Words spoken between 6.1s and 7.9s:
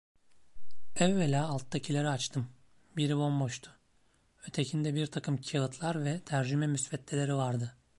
tercüme müsveddeleri vardı.